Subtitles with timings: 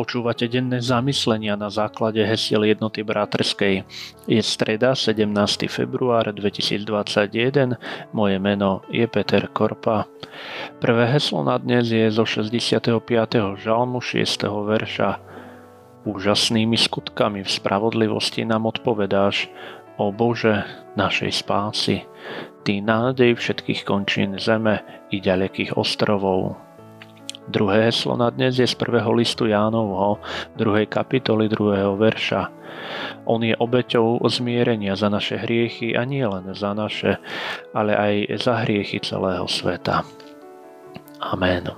[0.00, 3.84] Počúvate denné zamyslenia na základe hesiel jednoty bratrskej.
[4.24, 5.28] Je streda 17.
[5.68, 7.76] február 2021,
[8.16, 10.08] moje meno je Peter Korpa.
[10.80, 12.96] Prvé heslo na dnes je zo 65.
[13.60, 14.24] žalmu 6.
[14.48, 15.20] verša.
[16.08, 19.52] Úžasnými skutkami v spravodlivosti nám odpovedáš,
[20.00, 20.64] o Bože
[20.96, 22.08] našej spásy,
[22.64, 24.80] Ty nádej všetkých končín zeme
[25.12, 26.69] i ďalekých ostrovov.
[27.50, 30.22] Druhé heslo na dnes je z prvého listu Jánovho,
[30.54, 32.46] druhej kapitoly druhého verša.
[33.26, 37.18] On je obeťou zmierenia za naše hriechy a nie len za naše,
[37.74, 40.06] ale aj za hriechy celého sveta.
[41.18, 41.74] Amen.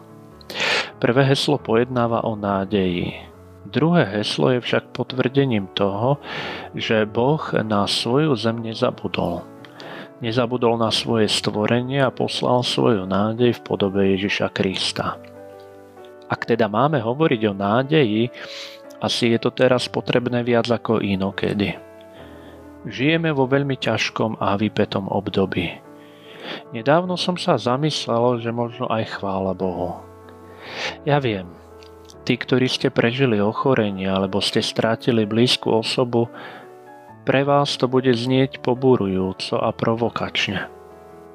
[1.00, 3.16] Prvé heslo pojednáva o nádeji.
[3.64, 6.20] Druhé heslo je však potvrdením toho,
[6.76, 9.40] že Boh na svoju zem nezabudol.
[10.20, 15.31] Nezabudol na svoje stvorenie a poslal svoju nádej v podobe Ježiša Krista.
[16.32, 18.32] Ak teda máme hovoriť o nádeji,
[19.04, 21.76] asi je to teraz potrebné viac ako inokedy.
[22.88, 25.76] Žijeme vo veľmi ťažkom a vypetom období.
[26.72, 30.00] Nedávno som sa zamyslel, že možno aj chvála Bohu.
[31.04, 31.52] Ja viem,
[32.24, 36.32] tí, ktorí ste prežili ochorenie alebo ste strátili blízku osobu,
[37.22, 40.81] pre vás to bude znieť poburujúco a provokačne.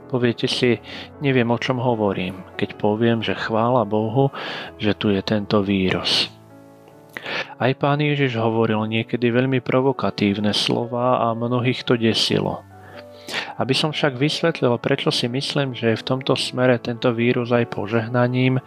[0.08, 0.80] Poviete si,
[1.20, 4.32] neviem o čom hovorím, keď poviem, že chvála Bohu,
[4.80, 6.32] že tu je tento vírus.
[7.60, 12.64] Aj pán Ježiš hovoril niekedy veľmi provokatívne slova a mnohých to desilo.
[13.60, 17.68] Aby som však vysvetlil, prečo si myslím, že je v tomto smere tento vírus aj
[17.68, 18.64] požehnaním,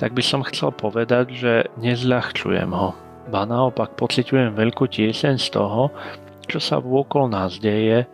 [0.00, 2.96] tak by som chcel povedať, že nezľahčujem ho.
[3.28, 5.92] Ba naopak pociťujem veľkú tieseň z toho,
[6.46, 8.06] čo sa vôkol nás deje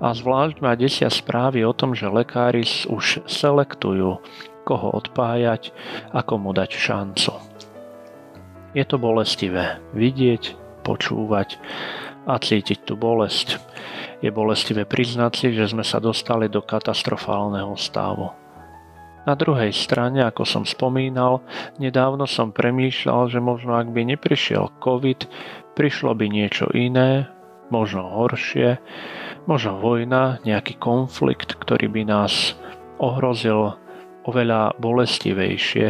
[0.00, 4.20] a zvlášť ma desia správy o tom, že lekári už selektujú,
[4.66, 5.70] koho odpájať,
[6.10, 7.32] ako mu dať šancu.
[8.76, 10.52] Je to bolestivé vidieť,
[10.84, 11.56] počúvať
[12.28, 13.56] a cítiť tú bolesť.
[14.20, 18.34] Je bolestivé priznať si, že sme sa dostali do katastrofálneho stavu.
[19.26, 21.42] Na druhej strane, ako som spomínal,
[21.82, 25.26] nedávno som premýšľal, že možno ak by neprišiel COVID,
[25.74, 27.26] prišlo by niečo iné,
[27.70, 28.78] možno horšie,
[29.50, 32.54] možno vojna, nejaký konflikt, ktorý by nás
[32.98, 33.76] ohrozil
[34.26, 35.86] oveľa bolestivejšie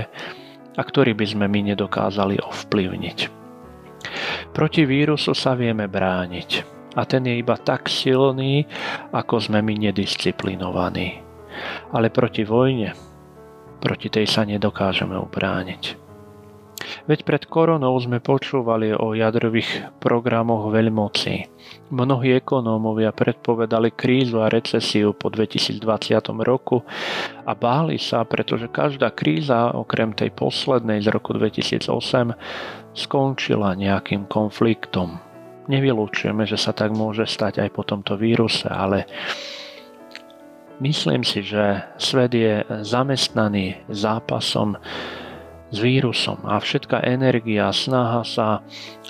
[0.76, 3.18] a ktorý by sme my nedokázali ovplyvniť.
[4.52, 6.50] Proti vírusu sa vieme brániť
[6.96, 8.64] a ten je iba tak silný,
[9.12, 11.20] ako sme my nedisciplinovaní.
[11.92, 12.92] Ale proti vojne,
[13.80, 16.05] proti tej sa nedokážeme ubrániť.
[17.06, 21.46] Veď pred koronou sme počúvali o jadrových programoch veľmocí.
[21.94, 25.86] Mnohí ekonómovia predpovedali krízu a recesiu po 2020
[26.42, 26.82] roku
[27.46, 31.86] a báli sa, pretože každá kríza, okrem tej poslednej z roku 2008,
[32.90, 35.22] skončila nejakým konfliktom.
[35.70, 39.06] Nevylúčujeme, že sa tak môže stať aj po tomto víruse, ale
[40.82, 44.74] myslím si, že svet je zamestnaný zápasom
[45.74, 48.62] s vírusom a všetká energia snaha sa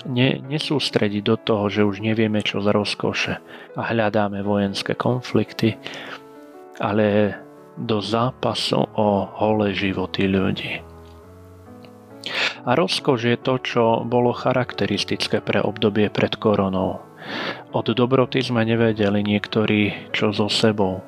[0.09, 3.33] ne, nesústrediť do toho, že už nevieme čo z rozkoše
[3.77, 5.77] a hľadáme vojenské konflikty,
[6.81, 7.37] ale
[7.77, 10.81] do zápasu o holé životy ľudí.
[12.67, 16.99] A rozkoš je to, čo bolo charakteristické pre obdobie pred koronou.
[17.71, 21.05] Od dobroty sme nevedeli niektorí čo so sebou.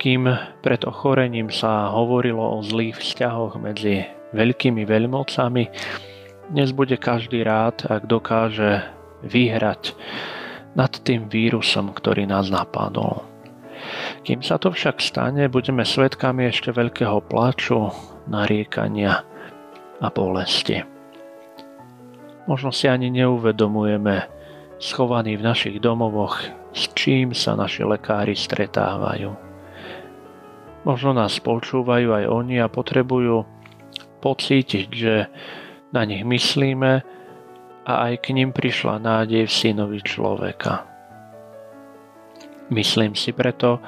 [0.00, 0.30] Kým
[0.64, 5.64] pred ochorením sa hovorilo o zlých vzťahoch medzi veľkými veľmocami,
[6.52, 8.84] dnes bude každý rád, ak dokáže
[9.24, 9.94] vyhrať
[10.76, 13.24] nad tým vírusom, ktorý nás napadol.
[14.22, 17.88] Kým sa to však stane, budeme svetkami ešte veľkého plaču,
[18.28, 19.24] nariekania
[20.02, 20.82] a bolesti.
[22.46, 24.26] Možno si ani neuvedomujeme,
[24.82, 26.42] schovaní v našich domovoch,
[26.74, 29.30] s čím sa naši lekári stretávajú.
[30.82, 33.46] Možno nás počúvajú aj oni a potrebujú
[34.22, 35.26] pocítiť, že
[35.90, 36.92] na nich myslíme
[37.82, 40.86] a aj k ním prišla nádej v synovi človeka.
[42.70, 43.82] Myslím si preto,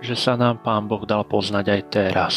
[0.00, 2.34] že sa nám Pán Boh dal poznať aj teraz.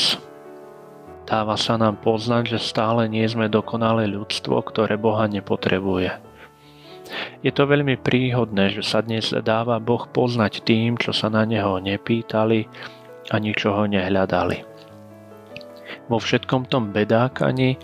[1.28, 6.12] Dáva sa nám poznať, že stále nie sme dokonalé ľudstvo, ktoré Boha nepotrebuje.
[7.40, 11.80] Je to veľmi príhodné, že sa dnes dáva Boh poznať tým, čo sa na Neho
[11.80, 12.68] nepýtali
[13.32, 14.78] a ničoho nehľadali
[16.08, 17.76] vo všetkom tom bedákaní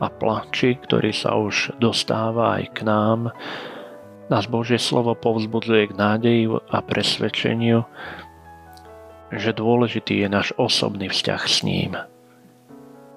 [0.00, 3.32] a plači, ktorý sa už dostáva aj k nám,
[4.30, 7.82] nás Božie slovo povzbudzuje k nádeji a presvedčeniu,
[9.34, 11.98] že dôležitý je náš osobný vzťah s ním.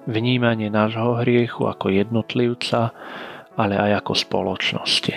[0.04, 2.92] vnímanie nášho hriechu ako jednotlivca,
[3.56, 5.14] ale aj ako spoločnosti.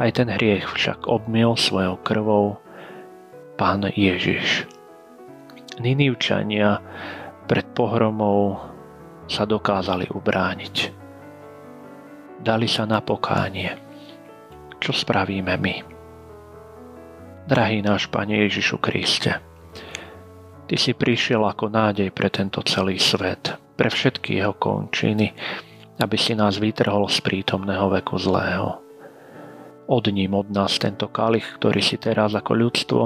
[0.00, 2.56] Aj ten hriech však obmil svojou krvou
[3.60, 4.64] Pán Ježiš.
[5.78, 6.80] Ninivčania
[7.52, 8.56] pred pohromou
[9.28, 10.88] sa dokázali ubrániť.
[12.40, 13.76] Dali sa na pokánie.
[14.80, 15.74] Čo spravíme my?
[17.44, 19.36] Drahý náš Pane Ježišu Kriste,
[20.64, 25.36] Ty si prišiel ako nádej pre tento celý svet, pre všetky jeho končiny,
[26.00, 28.80] aby si nás vytrhol z prítomného veku zlého.
[29.92, 33.02] Odním od nás tento kalich, ktorý si teraz ako ľudstvo,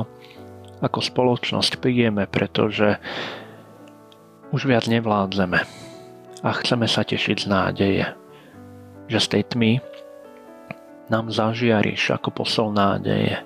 [0.79, 3.03] ako spoločnosť pijeme, pretože
[4.55, 5.59] už viac nevládzeme
[6.43, 8.05] a chceme sa tešiť z nádeje,
[9.11, 9.73] že z tej tmy
[11.11, 13.39] nám zažiariš ako posol nádeje.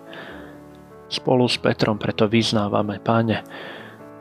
[1.10, 3.42] Spolu s Petrom preto vyznávame, Pane,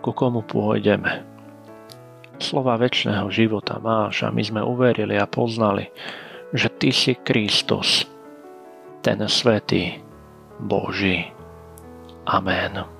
[0.01, 1.23] ku komu pôjdeme.
[2.39, 5.91] Slova väčšného života máš a my sme uverili a poznali,
[6.55, 8.07] že Ty si Kristus,
[9.03, 9.99] ten svetý
[10.59, 11.29] Boží.
[12.25, 12.98] Amen.